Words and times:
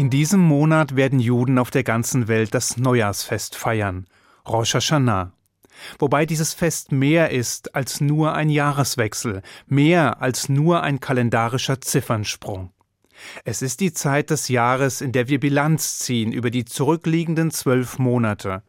In 0.00 0.08
diesem 0.08 0.40
Monat 0.40 0.96
werden 0.96 1.20
Juden 1.20 1.58
auf 1.58 1.70
der 1.70 1.84
ganzen 1.84 2.26
Welt 2.26 2.54
das 2.54 2.78
Neujahrsfest 2.78 3.54
feiern, 3.54 4.06
Rosh 4.48 4.72
Hashanah. 4.72 5.34
Wobei 5.98 6.24
dieses 6.24 6.54
Fest 6.54 6.90
mehr 6.90 7.32
ist 7.32 7.74
als 7.74 8.00
nur 8.00 8.32
ein 8.32 8.48
Jahreswechsel, 8.48 9.42
mehr 9.66 10.22
als 10.22 10.48
nur 10.48 10.82
ein 10.82 11.00
kalendarischer 11.00 11.82
Ziffernsprung. 11.82 12.72
Es 13.44 13.60
ist 13.60 13.80
die 13.80 13.92
Zeit 13.92 14.30
des 14.30 14.48
Jahres, 14.48 15.02
in 15.02 15.12
der 15.12 15.28
wir 15.28 15.38
Bilanz 15.38 15.98
ziehen 15.98 16.32
über 16.32 16.50
die 16.50 16.64
zurückliegenden 16.64 17.50
zwölf 17.50 17.98
Monate 17.98 18.62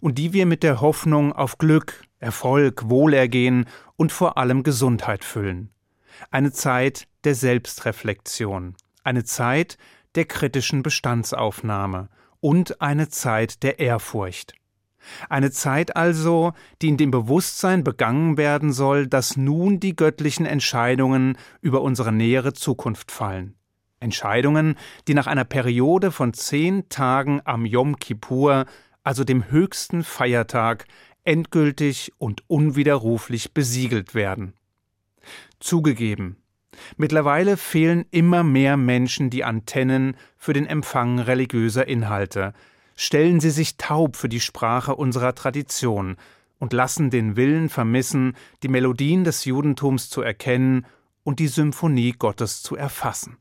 und 0.00 0.18
die 0.18 0.32
wir 0.32 0.46
mit 0.46 0.64
der 0.64 0.80
Hoffnung 0.80 1.32
auf 1.32 1.58
Glück, 1.58 2.02
Erfolg, 2.18 2.90
Wohlergehen 2.90 3.66
und 3.94 4.10
vor 4.10 4.36
allem 4.36 4.64
Gesundheit 4.64 5.22
füllen. 5.22 5.70
Eine 6.32 6.50
Zeit 6.50 7.06
der 7.22 7.36
Selbstreflexion, 7.36 8.74
eine 9.04 9.22
Zeit, 9.22 9.78
der 10.14 10.24
kritischen 10.24 10.82
Bestandsaufnahme 10.82 12.08
und 12.40 12.80
eine 12.80 13.08
Zeit 13.08 13.62
der 13.62 13.78
Ehrfurcht. 13.78 14.54
Eine 15.28 15.50
Zeit 15.50 15.96
also, 15.96 16.52
die 16.80 16.88
in 16.88 16.96
dem 16.96 17.10
Bewusstsein 17.10 17.84
begangen 17.84 18.36
werden 18.36 18.72
soll, 18.72 19.06
dass 19.06 19.36
nun 19.36 19.80
die 19.80 19.96
göttlichen 19.96 20.46
Entscheidungen 20.46 21.36
über 21.60 21.82
unsere 21.82 22.12
nähere 22.12 22.52
Zukunft 22.52 23.10
fallen. 23.10 23.56
Entscheidungen, 24.00 24.76
die 25.08 25.14
nach 25.14 25.26
einer 25.26 25.44
Periode 25.44 26.10
von 26.10 26.34
zehn 26.34 26.88
Tagen 26.88 27.40
am 27.44 27.64
Yom 27.64 27.98
Kippur, 27.98 28.66
also 29.04 29.24
dem 29.24 29.50
höchsten 29.50 30.04
Feiertag, 30.04 30.86
endgültig 31.24 32.12
und 32.18 32.42
unwiderruflich 32.48 33.54
besiegelt 33.54 34.14
werden. 34.14 34.54
Zugegeben, 35.60 36.41
Mittlerweile 36.96 37.56
fehlen 37.56 38.04
immer 38.10 38.42
mehr 38.42 38.76
Menschen 38.76 39.30
die 39.30 39.44
Antennen 39.44 40.16
für 40.36 40.52
den 40.52 40.66
Empfang 40.66 41.18
religiöser 41.18 41.86
Inhalte, 41.86 42.52
stellen 42.96 43.40
sie 43.40 43.50
sich 43.50 43.76
taub 43.76 44.16
für 44.16 44.28
die 44.28 44.40
Sprache 44.40 44.94
unserer 44.94 45.34
Tradition 45.34 46.16
und 46.58 46.72
lassen 46.72 47.10
den 47.10 47.36
Willen 47.36 47.68
vermissen, 47.68 48.36
die 48.62 48.68
Melodien 48.68 49.24
des 49.24 49.44
Judentums 49.44 50.08
zu 50.08 50.22
erkennen 50.22 50.86
und 51.24 51.38
die 51.40 51.48
Symphonie 51.48 52.12
Gottes 52.12 52.62
zu 52.62 52.76
erfassen. 52.76 53.38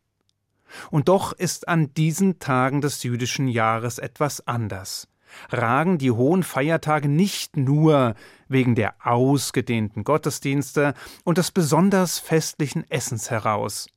Und 0.90 1.10
doch 1.10 1.34
ist 1.34 1.68
an 1.68 1.94
diesen 1.94 2.40
Tagen 2.40 2.82
des 2.82 3.04
jüdischen 3.04 3.48
Jahres 3.48 4.00
etwas 4.00 4.48
anders 4.48 5.11
ragen 5.50 5.98
die 5.98 6.12
hohen 6.12 6.44
Feiertage 6.44 7.08
nicht 7.08 7.58
nur 7.58 8.16
wegen 8.48 8.76
der 8.76 8.96
ausgedehnten 9.04 10.04
Gottesdienste 10.04 10.94
und 11.23 11.38
des 11.38 11.52
besonders 11.52 12.20
festlichen 12.20 12.90
Essens 12.90 13.32
heraus. 13.32 13.88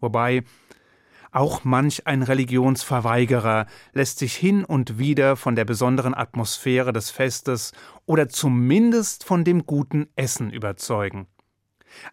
Wobei 0.00 0.44
auch 1.32 1.64
manch 1.64 2.06
ein 2.06 2.22
Religionsverweigerer 2.22 3.66
lässt 3.92 4.18
sich 4.18 4.34
hin 4.34 4.64
und 4.64 4.98
wieder 4.98 5.36
von 5.36 5.54
der 5.54 5.66
besonderen 5.66 6.14
Atmosphäre 6.14 6.92
des 6.94 7.10
Festes 7.10 7.72
oder 8.06 8.28
zumindest 8.28 9.24
von 9.24 9.44
dem 9.44 9.66
guten 9.66 10.08
Essen 10.16 10.50
überzeugen. 10.50 11.26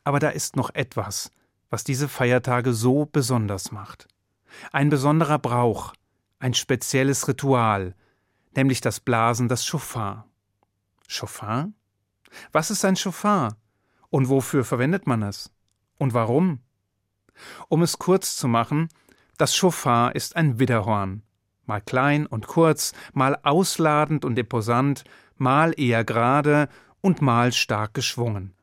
Aber 0.04 0.20
da 0.20 0.30
ist 0.30 0.56
noch 0.56 0.72
etwas, 0.74 1.32
was 1.70 1.84
diese 1.84 2.10
Feiertage 2.10 2.74
so 2.74 3.08
besonders 3.10 3.72
macht. 3.72 4.08
Ein 4.72 4.90
besonderer 4.90 5.40
Brauch, 5.40 5.94
ein 6.40 6.54
spezielles 6.54 7.28
Ritual, 7.28 7.96
nämlich 8.56 8.82
das 8.82 9.00
Blasen 9.00 9.48
des 9.48 9.66
Schofar. 9.66 10.28
Schofar? 11.08 11.70
Was 12.52 12.72
ist 12.72 12.84
ein 12.86 12.96
Schofar? 12.96 13.58
Und 14.10 14.30
wofür 14.30 14.64
verwendet 14.64 15.08
man 15.08 15.24
es? 15.24 15.52
Und 15.98 16.14
warum? 16.14 16.60
Um 17.68 17.82
es 17.82 18.00
kurz 18.00 18.36
zu 18.36 18.48
machen, 18.48 18.90
das 19.38 19.56
Schofar 19.56 20.16
ist 20.16 20.36
ein 20.36 20.60
Widderhorn, 20.60 21.24
mal 21.66 21.82
klein 21.82 22.28
und 22.28 22.48
kurz, 22.48 22.94
mal 23.14 23.38
ausladend 23.44 24.26
und 24.26 24.38
imposant, 24.38 25.04
mal 25.38 25.74
eher 25.78 26.04
gerade 26.04 26.70
und 27.02 27.22
mal 27.22 27.52
stark 27.52 27.94
geschwungen. 27.94 28.54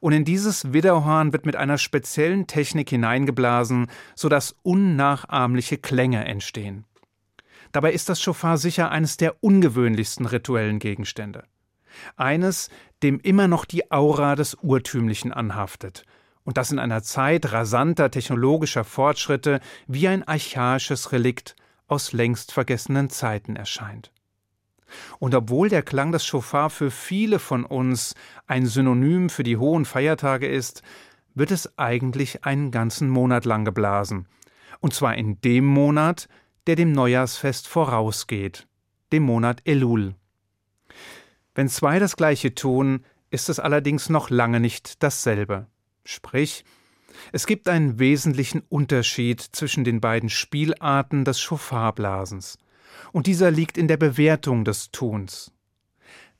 Und 0.00 0.12
in 0.12 0.24
dieses 0.24 0.72
Widderhorn 0.72 1.32
wird 1.32 1.46
mit 1.46 1.56
einer 1.56 1.78
speziellen 1.78 2.46
Technik 2.46 2.90
hineingeblasen, 2.90 3.88
so 4.14 4.28
dass 4.28 4.56
unnachahmliche 4.62 5.78
Klänge 5.78 6.24
entstehen. 6.24 6.84
Dabei 7.74 7.92
ist 7.92 8.08
das 8.08 8.22
Schofar 8.22 8.56
sicher 8.56 8.92
eines 8.92 9.16
der 9.16 9.42
ungewöhnlichsten 9.42 10.26
rituellen 10.26 10.78
Gegenstände. 10.78 11.42
Eines, 12.14 12.70
dem 13.02 13.18
immer 13.18 13.48
noch 13.48 13.64
die 13.64 13.90
Aura 13.90 14.36
des 14.36 14.54
Urtümlichen 14.54 15.32
anhaftet 15.32 16.04
und 16.44 16.56
das 16.56 16.70
in 16.70 16.78
einer 16.78 17.02
Zeit 17.02 17.52
rasanter 17.52 18.12
technologischer 18.12 18.84
Fortschritte 18.84 19.58
wie 19.88 20.06
ein 20.06 20.22
archaisches 20.22 21.10
Relikt 21.10 21.56
aus 21.88 22.12
längst 22.12 22.52
vergessenen 22.52 23.10
Zeiten 23.10 23.56
erscheint. 23.56 24.12
Und 25.18 25.34
obwohl 25.34 25.68
der 25.68 25.82
Klang 25.82 26.12
des 26.12 26.24
Schofar 26.24 26.70
für 26.70 26.92
viele 26.92 27.40
von 27.40 27.64
uns 27.64 28.14
ein 28.46 28.66
Synonym 28.66 29.30
für 29.30 29.42
die 29.42 29.56
hohen 29.56 29.84
Feiertage 29.84 30.46
ist, 30.46 30.82
wird 31.34 31.50
es 31.50 31.76
eigentlich 31.76 32.44
einen 32.44 32.70
ganzen 32.70 33.08
Monat 33.08 33.44
lang 33.44 33.64
geblasen. 33.64 34.28
Und 34.78 34.94
zwar 34.94 35.16
in 35.16 35.40
dem 35.40 35.64
Monat, 35.64 36.28
der 36.66 36.76
dem 36.76 36.92
Neujahrsfest 36.92 37.68
vorausgeht, 37.68 38.66
dem 39.12 39.24
Monat 39.24 39.62
Elul. 39.64 40.14
Wenn 41.54 41.68
zwei 41.68 41.98
das 41.98 42.16
gleiche 42.16 42.54
tun, 42.54 43.04
ist 43.30 43.48
es 43.48 43.60
allerdings 43.60 44.08
noch 44.08 44.30
lange 44.30 44.60
nicht 44.60 45.02
dasselbe. 45.02 45.66
Sprich, 46.04 46.64
es 47.32 47.46
gibt 47.46 47.68
einen 47.68 47.98
wesentlichen 47.98 48.62
Unterschied 48.68 49.40
zwischen 49.40 49.84
den 49.84 50.00
beiden 50.00 50.28
Spielarten 50.28 51.24
des 51.24 51.40
Schofarblasens, 51.40 52.58
und 53.12 53.26
dieser 53.26 53.50
liegt 53.50 53.78
in 53.78 53.88
der 53.88 53.96
Bewertung 53.96 54.64
des 54.64 54.90
Tuns. 54.90 55.52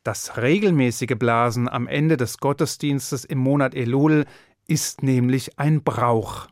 Das 0.02 0.36
regelmäßige 0.36 1.16
Blasen 1.18 1.68
am 1.68 1.86
Ende 1.86 2.16
des 2.16 2.38
Gottesdienstes 2.38 3.24
im 3.24 3.38
Monat 3.38 3.74
Elul 3.74 4.26
ist 4.66 5.02
nämlich 5.02 5.58
ein 5.58 5.82
Brauch. 5.82 6.48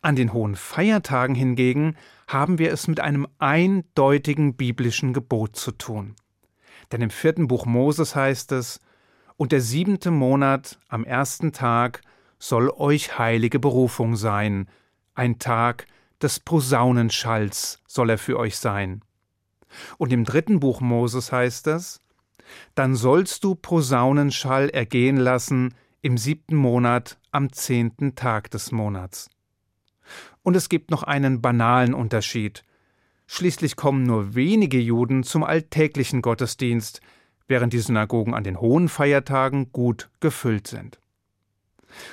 An 0.00 0.16
den 0.16 0.32
hohen 0.32 0.56
Feiertagen 0.56 1.34
hingegen 1.34 1.96
haben 2.32 2.58
wir 2.58 2.72
es 2.72 2.88
mit 2.88 3.00
einem 3.00 3.26
eindeutigen 3.38 4.54
biblischen 4.54 5.12
Gebot 5.12 5.56
zu 5.56 5.72
tun. 5.72 6.16
Denn 6.90 7.02
im 7.02 7.10
vierten 7.10 7.48
Buch 7.48 7.66
Moses 7.66 8.14
heißt 8.16 8.52
es, 8.52 8.80
und 9.36 9.52
der 9.52 9.60
siebente 9.60 10.10
Monat 10.10 10.78
am 10.88 11.04
ersten 11.04 11.52
Tag 11.52 12.02
soll 12.38 12.70
euch 12.70 13.18
heilige 13.18 13.58
Berufung 13.58 14.16
sein, 14.16 14.68
ein 15.14 15.38
Tag 15.38 15.86
des 16.20 16.40
Posaunenschalls 16.40 17.80
soll 17.86 18.10
er 18.10 18.18
für 18.18 18.38
euch 18.38 18.56
sein. 18.56 19.02
Und 19.98 20.12
im 20.12 20.24
dritten 20.24 20.60
Buch 20.60 20.80
Moses 20.80 21.32
heißt 21.32 21.66
es, 21.68 22.00
dann 22.74 22.94
sollst 22.94 23.44
du 23.44 23.54
Posaunenschall 23.54 24.68
ergehen 24.68 25.16
lassen 25.16 25.74
im 26.02 26.18
siebten 26.18 26.56
Monat 26.56 27.18
am 27.30 27.52
zehnten 27.52 28.14
Tag 28.14 28.50
des 28.50 28.72
Monats. 28.72 29.30
Und 30.42 30.56
es 30.56 30.68
gibt 30.68 30.90
noch 30.90 31.02
einen 31.02 31.40
banalen 31.40 31.94
Unterschied. 31.94 32.64
Schließlich 33.26 33.76
kommen 33.76 34.02
nur 34.02 34.34
wenige 34.34 34.78
Juden 34.78 35.22
zum 35.22 35.44
alltäglichen 35.44 36.22
Gottesdienst, 36.22 37.00
während 37.48 37.72
die 37.72 37.78
Synagogen 37.78 38.34
an 38.34 38.44
den 38.44 38.60
hohen 38.60 38.88
Feiertagen 38.88 39.72
gut 39.72 40.10
gefüllt 40.20 40.66
sind. 40.66 40.98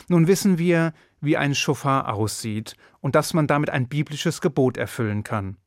Nun 0.07 0.27
wissen 0.27 0.57
wir, 0.57 0.93
wie 1.21 1.37
ein 1.37 1.55
Schofar 1.55 2.13
aussieht 2.13 2.75
und 3.01 3.15
dass 3.15 3.33
man 3.33 3.47
damit 3.47 3.69
ein 3.69 3.87
biblisches 3.87 4.41
Gebot 4.41 4.77
erfüllen 4.77 5.23
kann. 5.23 5.57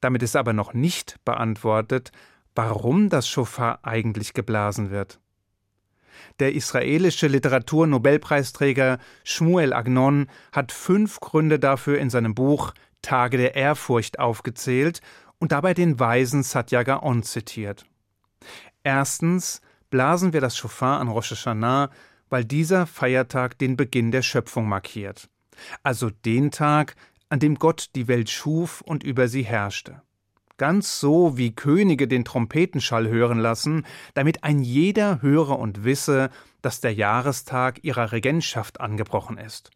Damit 0.00 0.22
ist 0.22 0.36
aber 0.36 0.52
noch 0.52 0.74
nicht 0.74 1.16
beantwortet, 1.24 2.12
warum 2.54 3.08
das 3.08 3.28
Schofar 3.28 3.80
eigentlich 3.82 4.34
geblasen 4.34 4.90
wird. 4.90 5.20
Der 6.40 6.54
israelische 6.54 7.26
Literaturnobelpreisträger 7.26 8.98
Shmuel 9.24 9.72
Agnon 9.72 10.26
hat 10.52 10.72
fünf 10.72 11.20
Gründe 11.20 11.58
dafür 11.58 11.98
in 11.98 12.10
seinem 12.10 12.34
Buch 12.34 12.72
Tage 13.02 13.36
der 13.36 13.54
Ehrfurcht 13.54 14.18
aufgezählt 14.18 15.00
und 15.38 15.52
dabei 15.52 15.74
den 15.74 16.00
weisen 16.00 16.42
Satya 16.42 16.82
Gaon 16.82 17.22
zitiert. 17.22 17.86
Erstens 18.82 19.60
blasen 19.90 20.32
wir 20.32 20.40
das 20.40 20.56
Shofar 20.56 21.00
an 21.00 21.08
Rosh 21.08 21.30
Hashanah, 21.30 21.90
weil 22.28 22.44
dieser 22.44 22.86
Feiertag 22.86 23.58
den 23.58 23.76
Beginn 23.76 24.10
der 24.10 24.22
Schöpfung 24.22 24.68
markiert, 24.68 25.28
also 25.82 26.10
den 26.10 26.50
Tag, 26.50 26.94
an 27.30 27.40
dem 27.40 27.56
Gott 27.56 27.90
die 27.94 28.08
Welt 28.08 28.30
schuf 28.30 28.80
und 28.80 29.02
über 29.04 29.28
sie 29.28 29.42
herrschte 29.42 30.02
ganz 30.58 31.00
so 31.00 31.38
wie 31.38 31.54
Könige 31.54 32.06
den 32.06 32.24
Trompetenschall 32.24 33.08
hören 33.08 33.38
lassen, 33.38 33.86
damit 34.14 34.44
ein 34.44 34.60
jeder 34.60 35.22
höre 35.22 35.58
und 35.58 35.84
wisse, 35.84 36.30
dass 36.60 36.80
der 36.80 36.92
Jahrestag 36.92 37.82
ihrer 37.84 38.12
Regentschaft 38.12 38.80
angebrochen 38.80 39.38
ist. 39.38 39.70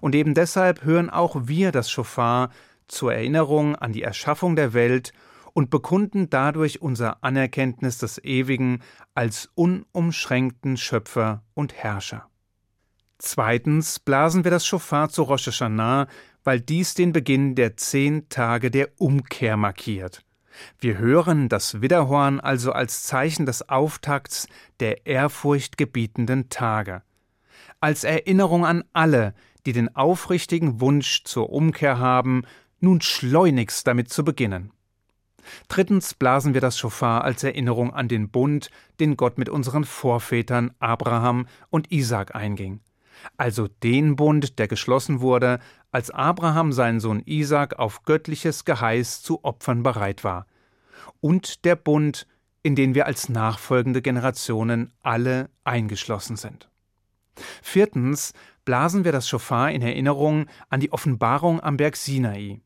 Und 0.00 0.14
eben 0.14 0.34
deshalb 0.34 0.84
hören 0.84 1.10
auch 1.10 1.36
wir 1.44 1.72
das 1.72 1.90
Schofar 1.90 2.50
zur 2.88 3.12
Erinnerung 3.12 3.76
an 3.76 3.92
die 3.92 4.02
Erschaffung 4.02 4.56
der 4.56 4.72
Welt 4.72 5.12
und 5.52 5.70
bekunden 5.70 6.30
dadurch 6.30 6.82
unser 6.82 7.24
Anerkenntnis 7.24 7.98
des 7.98 8.22
Ewigen 8.22 8.82
als 9.14 9.48
unumschränkten 9.54 10.76
Schöpfer 10.76 11.42
und 11.54 11.74
Herrscher. 11.74 12.28
Zweitens 13.18 13.98
blasen 13.98 14.44
wir 14.44 14.50
das 14.50 14.66
Schofar 14.66 15.08
zu 15.08 15.22
Rosh 15.22 15.46
Hashanah, 15.46 16.06
weil 16.44 16.60
dies 16.60 16.94
den 16.94 17.12
Beginn 17.12 17.54
der 17.54 17.76
zehn 17.76 18.28
Tage 18.28 18.70
der 18.70 18.90
Umkehr 18.98 19.56
markiert. 19.56 20.22
Wir 20.78 20.98
hören 20.98 21.48
das 21.48 21.80
Widderhorn 21.80 22.40
also 22.40 22.72
als 22.72 23.04
Zeichen 23.04 23.46
des 23.46 23.68
Auftakts 23.68 24.48
der 24.80 25.06
ehrfurchtgebietenden 25.06 26.48
Tage. 26.48 27.02
Als 27.80 28.04
Erinnerung 28.04 28.64
an 28.64 28.84
alle, 28.92 29.34
die 29.66 29.72
den 29.72 29.94
aufrichtigen 29.96 30.80
Wunsch 30.80 31.24
zur 31.24 31.50
Umkehr 31.50 31.98
haben, 31.98 32.42
nun 32.80 33.00
schleunigst 33.00 33.86
damit 33.86 34.10
zu 34.10 34.24
beginnen. 34.24 34.72
Drittens 35.68 36.14
blasen 36.14 36.54
wir 36.54 36.60
das 36.60 36.78
Schofar 36.78 37.24
als 37.24 37.44
Erinnerung 37.44 37.92
an 37.92 38.08
den 38.08 38.30
Bund, 38.30 38.70
den 39.00 39.16
Gott 39.16 39.38
mit 39.38 39.48
unseren 39.48 39.84
Vorvätern 39.84 40.72
Abraham 40.78 41.46
und 41.70 41.92
Isaac 41.92 42.34
einging. 42.34 42.80
Also 43.36 43.68
den 43.68 44.16
Bund, 44.16 44.58
der 44.58 44.68
geschlossen 44.68 45.20
wurde, 45.20 45.58
als 45.90 46.10
Abraham 46.10 46.72
seinen 46.72 47.00
Sohn 47.00 47.22
Isaac 47.24 47.78
auf 47.78 48.02
göttliches 48.02 48.64
Geheiß 48.64 49.22
zu 49.22 49.44
opfern 49.44 49.82
bereit 49.82 50.24
war. 50.24 50.46
Und 51.20 51.64
der 51.64 51.76
Bund, 51.76 52.26
in 52.62 52.74
den 52.74 52.94
wir 52.94 53.06
als 53.06 53.28
nachfolgende 53.28 54.02
Generationen 54.02 54.92
alle 55.02 55.50
eingeschlossen 55.64 56.36
sind. 56.36 56.68
Viertens 57.62 58.32
blasen 58.64 59.04
wir 59.04 59.12
das 59.12 59.28
Schofar 59.28 59.70
in 59.70 59.82
Erinnerung 59.82 60.46
an 60.68 60.80
die 60.80 60.92
Offenbarung 60.92 61.60
am 61.60 61.76
Berg 61.76 61.96
Sinai. 61.96 62.60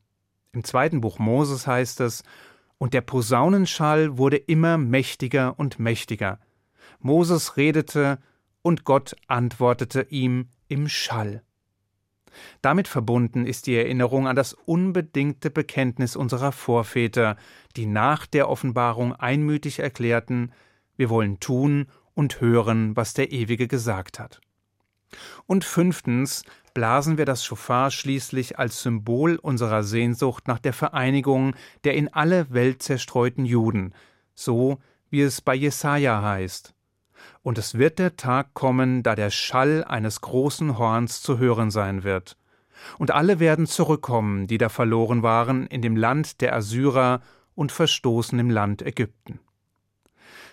Im 0.53 0.63
zweiten 0.63 1.01
Buch 1.01 1.19
Moses 1.19 1.67
heißt 1.67 2.01
es, 2.01 2.23
und 2.77 2.95
der 2.95 3.01
Posaunenschall 3.01 4.17
wurde 4.17 4.37
immer 4.37 4.79
mächtiger 4.79 5.59
und 5.59 5.77
mächtiger. 5.77 6.39
Moses 6.99 7.55
redete, 7.55 8.17
und 8.61 8.83
Gott 8.83 9.15
antwortete 9.27 10.07
ihm 10.09 10.49
im 10.67 10.87
Schall. 10.87 11.43
Damit 12.61 12.87
verbunden 12.87 13.45
ist 13.45 13.67
die 13.67 13.75
Erinnerung 13.75 14.27
an 14.27 14.35
das 14.35 14.53
unbedingte 14.53 15.49
Bekenntnis 15.49 16.15
unserer 16.15 16.51
Vorväter, 16.51 17.35
die 17.75 17.85
nach 17.85 18.25
der 18.25 18.49
Offenbarung 18.49 19.13
einmütig 19.13 19.79
erklärten, 19.79 20.51
wir 20.95 21.09
wollen 21.09 21.39
tun 21.39 21.87
und 22.13 22.41
hören, 22.41 22.95
was 22.95 23.13
der 23.13 23.31
Ewige 23.31 23.67
gesagt 23.67 24.19
hat. 24.19 24.39
Und 25.45 25.65
fünftens 25.65 26.43
blasen 26.73 27.17
wir 27.17 27.25
das 27.25 27.43
Schofar 27.43 27.91
schließlich 27.91 28.59
als 28.59 28.81
Symbol 28.81 29.35
unserer 29.35 29.83
Sehnsucht 29.83 30.47
nach 30.47 30.59
der 30.59 30.73
Vereinigung 30.73 31.55
der 31.83 31.95
in 31.95 32.13
alle 32.13 32.51
Welt 32.51 32.81
zerstreuten 32.81 33.45
Juden, 33.45 33.93
so 34.35 34.79
wie 35.09 35.21
es 35.21 35.41
bei 35.41 35.55
Jesaja 35.55 36.21
heißt. 36.21 36.73
Und 37.43 37.57
es 37.57 37.77
wird 37.77 37.99
der 37.99 38.15
Tag 38.15 38.53
kommen, 38.53 39.03
da 39.03 39.15
der 39.15 39.29
Schall 39.29 39.83
eines 39.83 40.21
großen 40.21 40.77
Horns 40.77 41.21
zu 41.21 41.37
hören 41.37 41.71
sein 41.71 42.03
wird. 42.03 42.37
Und 42.97 43.11
alle 43.11 43.39
werden 43.39 43.67
zurückkommen, 43.67 44.47
die 44.47 44.57
da 44.57 44.69
verloren 44.69 45.23
waren 45.23 45.67
in 45.67 45.81
dem 45.81 45.95
Land 45.95 46.41
der 46.41 46.55
Assyrer 46.55 47.21
und 47.55 47.71
verstoßen 47.71 48.37
im 48.39 48.49
Land 48.49 48.81
Ägypten. 48.81 49.39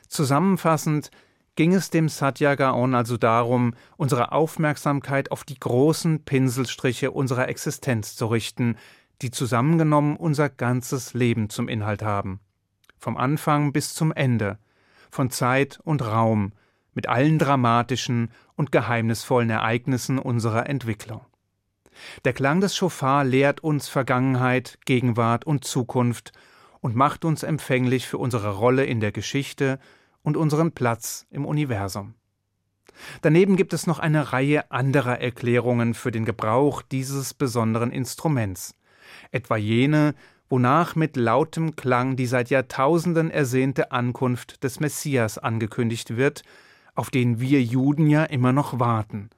Zusammenfassend 0.08 1.10
ging 1.54 1.74
es 1.74 1.90
dem 1.90 2.08
Satya 2.08 2.54
Gaon 2.54 2.94
also 2.94 3.16
darum, 3.16 3.74
unsere 3.96 4.32
Aufmerksamkeit 4.32 5.32
auf 5.32 5.44
die 5.44 5.58
großen 5.58 6.24
Pinselstriche 6.24 7.10
unserer 7.10 7.48
Existenz 7.48 8.14
zu 8.14 8.26
richten, 8.26 8.76
die 9.22 9.30
zusammengenommen 9.30 10.16
unser 10.16 10.48
ganzes 10.48 11.14
Leben 11.14 11.50
zum 11.50 11.68
Inhalt 11.68 12.02
haben. 12.02 12.40
Vom 12.98 13.16
Anfang 13.16 13.72
bis 13.72 13.94
zum 13.94 14.12
Ende, 14.12 14.58
von 15.10 15.30
Zeit 15.30 15.80
und 15.84 16.04
Raum, 16.04 16.52
mit 16.94 17.08
allen 17.08 17.38
dramatischen 17.38 18.30
und 18.56 18.72
geheimnisvollen 18.72 19.50
Ereignissen 19.50 20.18
unserer 20.18 20.68
Entwicklung. 20.68 21.20
Der 22.24 22.32
Klang 22.32 22.60
des 22.60 22.76
Schofar 22.76 23.24
lehrt 23.24 23.60
uns 23.60 23.88
Vergangenheit, 23.88 24.78
Gegenwart 24.84 25.44
und 25.44 25.64
Zukunft 25.64 26.32
und 26.80 26.96
macht 26.96 27.24
uns 27.24 27.42
empfänglich 27.42 28.06
für 28.06 28.18
unsere 28.18 28.56
Rolle 28.56 28.84
in 28.84 29.00
der 29.00 29.12
Geschichte 29.12 29.78
und 30.22 30.36
unseren 30.36 30.72
Platz 30.72 31.26
im 31.30 31.44
Universum. 31.44 32.14
Daneben 33.22 33.56
gibt 33.56 33.72
es 33.72 33.86
noch 33.86 33.98
eine 33.98 34.32
Reihe 34.32 34.70
anderer 34.70 35.20
Erklärungen 35.20 35.94
für 35.94 36.10
den 36.10 36.24
Gebrauch 36.24 36.82
dieses 36.82 37.34
besonderen 37.34 37.92
Instruments, 37.92 38.74
etwa 39.30 39.56
jene, 39.56 40.14
wonach 40.48 40.96
mit 40.96 41.16
lautem 41.16 41.76
Klang 41.76 42.16
die 42.16 42.26
seit 42.26 42.50
Jahrtausenden 42.50 43.30
ersehnte 43.30 43.92
Ankunft 43.92 44.64
des 44.64 44.80
Messias 44.80 45.38
angekündigt 45.38 46.16
wird, 46.16 46.42
auf 46.94 47.10
den 47.10 47.40
wir 47.40 47.62
Juden 47.62 48.06
ja 48.06 48.24
immer 48.24 48.52
noch 48.52 48.80
warten. 48.80 49.30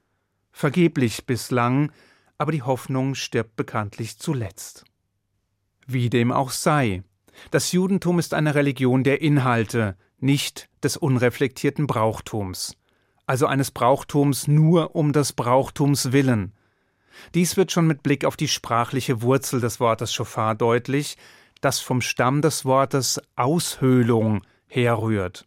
Vergeblich 0.52 1.26
bislang, 1.26 1.92
aber 2.38 2.52
die 2.52 2.62
Hoffnung 2.62 3.14
stirbt 3.14 3.56
bekanntlich 3.56 4.18
zuletzt. 4.18 4.84
Wie 5.86 6.08
dem 6.08 6.32
auch 6.32 6.50
sei, 6.50 7.02
das 7.50 7.72
Judentum 7.72 8.18
ist 8.18 8.34
eine 8.34 8.54
Religion 8.54 9.02
der 9.04 9.20
Inhalte, 9.20 9.96
nicht 10.18 10.68
des 10.82 10.96
unreflektierten 10.96 11.86
Brauchtums, 11.86 12.76
also 13.26 13.46
eines 13.46 13.70
Brauchtums 13.70 14.48
nur 14.48 14.94
um 14.94 15.12
des 15.12 15.32
Brauchtums 15.32 16.12
willen. 16.12 16.52
Dies 17.34 17.56
wird 17.56 17.72
schon 17.72 17.86
mit 17.86 18.02
Blick 18.02 18.24
auf 18.24 18.36
die 18.36 18.48
sprachliche 18.48 19.22
Wurzel 19.22 19.60
des 19.60 19.80
Wortes 19.80 20.12
Schofar 20.12 20.54
deutlich, 20.54 21.16
das 21.60 21.80
vom 21.80 22.00
Stamm 22.00 22.42
des 22.42 22.64
Wortes 22.64 23.20
Aushöhlung 23.36 24.42
herrührt. 24.66 25.44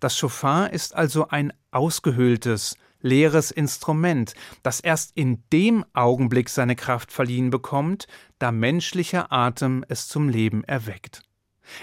Das 0.00 0.16
Schofar 0.16 0.72
ist 0.72 0.94
also 0.94 1.28
ein 1.28 1.52
ausgehöhltes, 1.70 2.76
leeres 3.00 3.50
Instrument, 3.50 4.34
das 4.62 4.80
erst 4.80 5.16
in 5.16 5.42
dem 5.52 5.84
Augenblick 5.92 6.48
seine 6.48 6.76
Kraft 6.76 7.12
verliehen 7.12 7.50
bekommt, 7.50 8.06
da 8.38 8.50
menschlicher 8.50 9.32
Atem 9.32 9.84
es 9.88 10.08
zum 10.08 10.28
Leben 10.28 10.64
erweckt. 10.64 11.22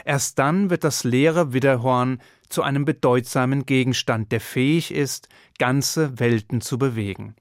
Erst 0.03 0.39
dann 0.39 0.69
wird 0.69 0.83
das 0.83 1.03
leere 1.03 1.53
Widderhorn 1.53 2.21
zu 2.49 2.63
einem 2.63 2.85
bedeutsamen 2.85 3.65
Gegenstand, 3.65 4.31
der 4.31 4.41
fähig 4.41 4.91
ist, 4.91 5.29
ganze 5.57 6.19
Welten 6.19 6.61
zu 6.61 6.77
bewegen. 6.77 7.35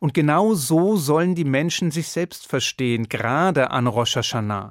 Und 0.00 0.14
genau 0.14 0.54
so 0.54 0.96
sollen 0.96 1.34
die 1.34 1.44
Menschen 1.44 1.90
sich 1.90 2.08
selbst 2.08 2.46
verstehen, 2.46 3.08
gerade 3.08 3.70
an 3.70 3.86
Rosh 3.86 4.16
Hashanah, 4.16 4.70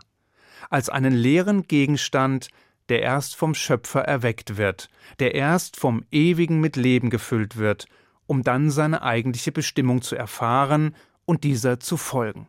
als 0.70 0.90
einen 0.90 1.14
leeren 1.14 1.68
Gegenstand, 1.68 2.50
der 2.90 3.02
erst 3.02 3.36
vom 3.36 3.54
Schöpfer 3.54 4.02
erweckt 4.02 4.58
wird, 4.58 4.90
der 5.20 5.36
erst 5.36 5.78
vom 5.78 6.06
Ewigen 6.12 6.60
mit 6.60 6.76
Leben 6.76 7.10
gefüllt 7.10 7.58
wird, 7.58 7.88
um 8.26 8.44
dann 8.44 8.70
seine 8.70 9.02
eigentliche 9.02 9.52
Bestimmung 9.52 10.02
zu 10.02 10.16
erfahren 10.16 10.96
und 11.26 11.44
dieser 11.44 11.80
zu 11.80 11.98
folgen. 11.98 12.48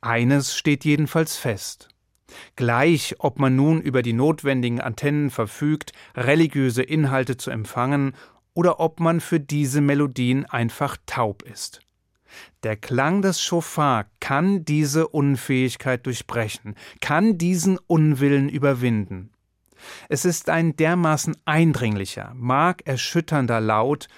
Eines 0.00 0.56
steht 0.56 0.84
jedenfalls 0.84 1.36
fest. 1.36 1.88
Gleich, 2.56 3.16
ob 3.18 3.38
man 3.38 3.54
nun 3.54 3.80
über 3.80 4.02
die 4.02 4.12
notwendigen 4.12 4.80
Antennen 4.80 5.30
verfügt, 5.30 5.92
religiöse 6.16 6.82
Inhalte 6.82 7.36
zu 7.36 7.50
empfangen, 7.50 8.14
oder 8.54 8.80
ob 8.80 9.00
man 9.00 9.20
für 9.20 9.40
diese 9.40 9.80
Melodien 9.80 10.46
einfach 10.46 10.96
taub 11.06 11.42
ist. 11.42 11.80
Der 12.62 12.76
Klang 12.76 13.22
des 13.22 13.42
Schofar 13.42 14.06
kann 14.20 14.64
diese 14.64 15.08
Unfähigkeit 15.08 16.06
durchbrechen, 16.06 16.74
kann 17.00 17.38
diesen 17.38 17.78
Unwillen 17.78 18.48
überwinden. 18.48 19.30
Es 20.08 20.24
ist 20.24 20.48
ein 20.48 20.76
dermaßen 20.76 21.36
eindringlicher, 21.44 22.32
markerschütternder 22.34 23.60
Laut, 23.60 24.08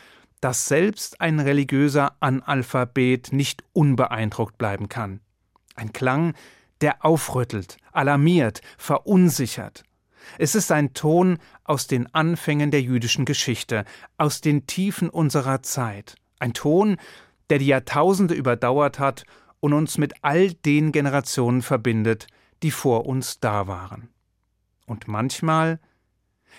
dass 0.40 0.66
selbst 0.66 1.20
ein 1.20 1.40
religiöser 1.40 2.16
Analphabet 2.20 3.32
nicht 3.32 3.64
unbeeindruckt 3.72 4.58
bleiben 4.58 4.88
kann. 4.88 5.20
Ein 5.74 5.92
Klang, 5.92 6.34
der 6.80 7.04
aufrüttelt, 7.04 7.78
alarmiert, 7.92 8.60
verunsichert. 8.78 9.82
Es 10.38 10.54
ist 10.54 10.72
ein 10.72 10.94
Ton 10.94 11.38
aus 11.64 11.86
den 11.86 12.12
Anfängen 12.14 12.70
der 12.70 12.82
jüdischen 12.82 13.24
Geschichte, 13.24 13.84
aus 14.18 14.40
den 14.40 14.66
Tiefen 14.66 15.08
unserer 15.08 15.62
Zeit, 15.62 16.16
ein 16.38 16.52
Ton, 16.52 16.96
der 17.50 17.58
die 17.58 17.66
Jahrtausende 17.66 18.34
überdauert 18.34 18.98
hat 18.98 19.24
und 19.60 19.72
uns 19.72 19.98
mit 19.98 20.14
all 20.22 20.52
den 20.52 20.92
Generationen 20.92 21.62
verbindet, 21.62 22.26
die 22.62 22.70
vor 22.70 23.06
uns 23.06 23.40
da 23.40 23.66
waren. 23.66 24.08
Und 24.86 25.08
manchmal, 25.08 25.80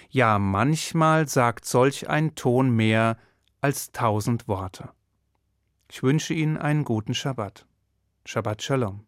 ja 0.09 0.39
manchmal 0.39 1.27
sagt 1.27 1.65
solch 1.65 2.09
ein 2.09 2.35
Ton 2.35 2.69
mehr 2.69 3.17
als 3.61 3.91
tausend 3.91 4.47
Worte. 4.47 4.89
Ich 5.89 6.03
wünsche 6.03 6.33
Ihnen 6.33 6.57
einen 6.57 6.83
guten 6.83 7.13
Schabbat. 7.13 7.65
Shabbat 8.25 8.61
Shalom. 8.61 9.06